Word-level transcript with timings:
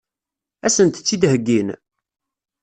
Ad 0.65 0.71
sent-tt-id-heggin? 0.75 1.69